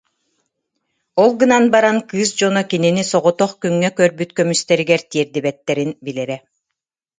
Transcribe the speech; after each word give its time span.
Ол 1.21 1.31
гынан 1.41 1.65
баран, 1.73 1.97
кыыс 2.09 2.31
дьоно 2.37 2.61
кинини 2.69 3.03
соҕотох 3.11 3.51
күҥҥэ 3.61 3.89
көрбүт 3.99 4.29
көмүстэригэр 4.37 5.01
тиэрдибэттэрин 5.11 5.91
билэрэ 6.05 6.37